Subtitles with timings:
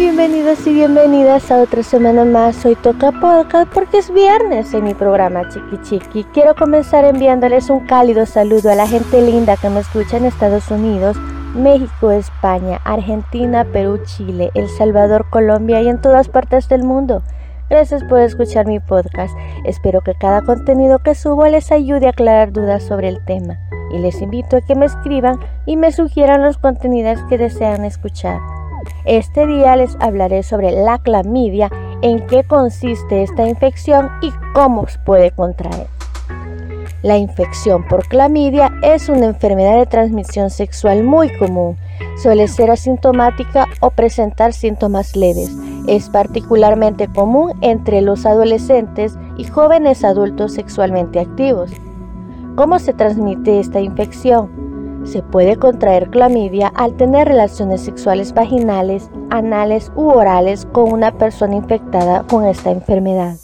[0.00, 2.64] Bienvenidos y bienvenidas a otra semana más.
[2.64, 6.24] Hoy toca podcast porque es viernes en mi programa Chiqui Chiqui.
[6.32, 10.70] Quiero comenzar enviándoles un cálido saludo a la gente linda que me escucha en Estados
[10.70, 11.18] Unidos,
[11.54, 17.22] México, España, Argentina, Perú, Chile, El Salvador, Colombia y en todas partes del mundo.
[17.68, 19.36] Gracias por escuchar mi podcast.
[19.66, 23.58] Espero que cada contenido que subo les ayude a aclarar dudas sobre el tema.
[23.92, 28.40] Y les invito a que me escriban y me sugieran los contenidos que desean escuchar.
[29.04, 31.70] Este día les hablaré sobre la clamidia,
[32.02, 35.86] en qué consiste esta infección y cómo se puede contraer.
[37.02, 41.78] La infección por clamidia es una enfermedad de transmisión sexual muy común.
[42.22, 45.50] Suele ser asintomática o presentar síntomas leves.
[45.86, 51.70] Es particularmente común entre los adolescentes y jóvenes adultos sexualmente activos.
[52.54, 54.59] ¿Cómo se transmite esta infección?
[55.04, 61.56] Se puede contraer clamidia al tener relaciones sexuales vaginales, anales u orales con una persona
[61.56, 63.36] infectada con esta enfermedad.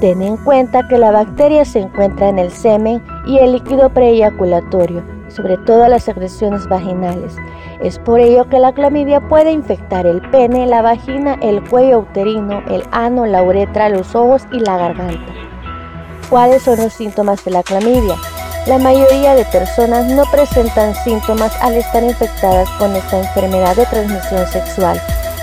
[0.00, 5.02] Ten en cuenta que la bacteria se encuentra en el semen y el líquido preeyaculatorio,
[5.28, 7.36] sobre todo las secreciones vaginales.
[7.82, 12.62] Es por ello que la clamidia puede infectar el pene, la vagina, el cuello uterino,
[12.68, 15.32] el ano, la uretra, los ojos y la garganta.
[16.30, 18.16] ¿Cuáles son los síntomas de la clamidia?
[18.66, 24.46] La mayoría de personas no presentan síntomas al estar infectadas con esta enfermedad de transmisión
[24.46, 24.98] sexual.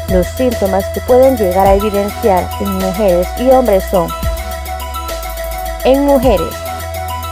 [0.09, 4.09] Los síntomas que pueden llegar a evidenciar en mujeres y hombres son
[5.85, 6.53] en mujeres,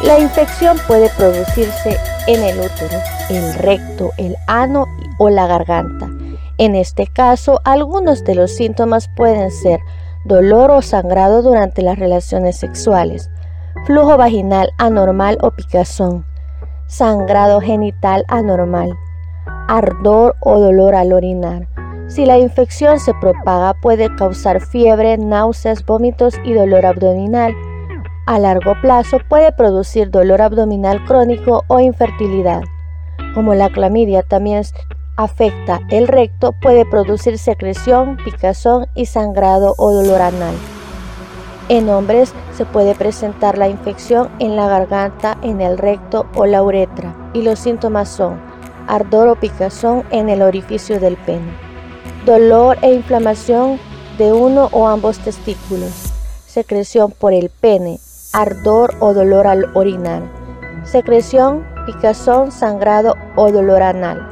[0.03, 4.87] la infección puede producirse en el útero, el recto, el ano
[5.17, 6.07] o la garganta.
[6.59, 9.79] En este caso, algunos de los síntomas pueden ser
[10.25, 13.29] dolor o sangrado durante las relaciones sexuales,
[13.85, 16.25] flujo vaginal anormal o picazón,
[16.87, 18.97] sangrado genital anormal,
[19.67, 21.67] ardor o dolor al orinar.
[22.07, 27.53] Si la infección se propaga puede causar fiebre, náuseas, vómitos y dolor abdominal.
[28.25, 32.61] A largo plazo puede producir dolor abdominal crónico o infertilidad.
[33.35, 34.63] Como la clamidia también
[35.17, 40.55] afecta el recto, puede producir secreción, picazón y sangrado o dolor anal.
[41.69, 46.63] En hombres se puede presentar la infección en la garganta, en el recto o la
[46.63, 48.41] uretra y los síntomas son
[48.87, 51.53] ardor o picazón en el orificio del pene,
[52.25, 53.79] dolor e inflamación
[54.17, 55.91] de uno o ambos testículos,
[56.47, 57.99] secreción por el pene,
[58.33, 60.23] ardor o dolor al orinar,
[60.83, 64.27] secreción, picazón, sangrado o dolor anal.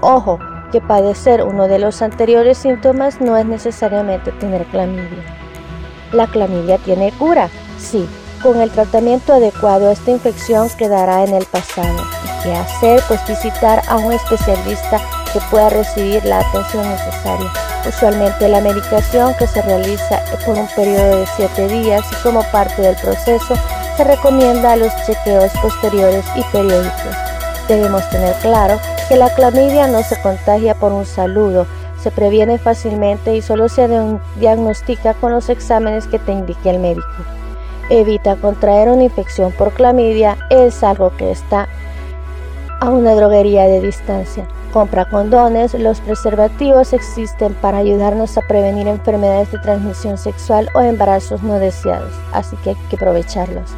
[0.00, 0.40] Ojo,
[0.72, 5.40] que padecer uno de los anteriores síntomas no es necesariamente tener clamidia.
[6.12, 7.48] ¿La clamidia tiene cura?
[7.78, 8.08] Sí,
[8.42, 11.96] con el tratamiento adecuado esta infección quedará en el pasado.
[12.24, 13.02] ¿Y qué hacer?
[13.06, 15.00] Pues visitar a un especialista
[15.32, 17.52] que pueda recibir la atención necesaria.
[17.88, 22.82] Usualmente la medicación que se realiza por un periodo de 7 días y como parte
[22.82, 23.54] del proceso
[23.96, 27.16] se recomienda los chequeos posteriores y periódicos.
[27.68, 31.66] Debemos tener claro que la clamidia no se contagia por un saludo,
[32.02, 33.88] se previene fácilmente y solo se
[34.36, 37.06] diagnostica con los exámenes que te indique el médico.
[37.90, 41.68] Evita contraer una infección por clamidia, es algo que está
[42.80, 44.46] a una droguería de distancia.
[44.72, 51.42] Compra condones, los preservativos existen para ayudarnos a prevenir enfermedades de transmisión sexual o embarazos
[51.42, 53.70] no deseados, así que hay que aprovecharlos.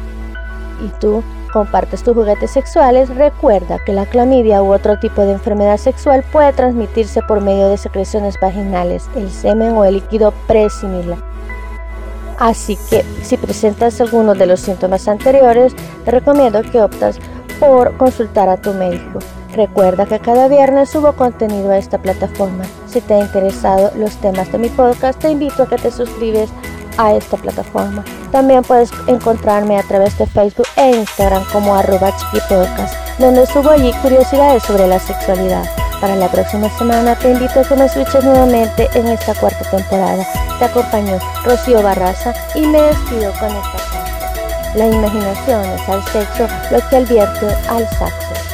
[0.85, 1.23] ¿Y tú?
[1.53, 6.51] Compartes tus juguetes sexuales, recuerda que la clamidia u otro tipo de enfermedad sexual puede
[6.51, 11.19] transmitirse por medio de secreciones vaginales, el semen o el líquido presimilar.
[12.39, 17.19] Así que si presentas alguno de los síntomas anteriores, te recomiendo que optas
[17.59, 19.19] por consultar a tu médico.
[19.53, 22.63] Recuerda que cada viernes subo contenido a esta plataforma.
[22.87, 26.49] Si te han interesado los temas de mi podcast, te invito a que te suscribes
[26.97, 28.03] a esta plataforma.
[28.31, 33.91] También puedes encontrarme a través de Facebook e Instagram como arroba chiquipodcast, donde subo allí
[34.01, 35.65] curiosidades sobre la sexualidad.
[36.01, 40.27] Para la próxima semana te invito a que me escuches nuevamente en esta cuarta temporada.
[40.59, 44.77] Te acompañó Rocío Barraza y me despido con esta frase.
[44.77, 48.52] La imaginación es al sexo lo que advierte al saxo.